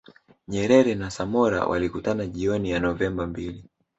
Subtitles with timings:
[0.47, 3.65] Nyerere na Samora walikutana jioni ya Novemba mbili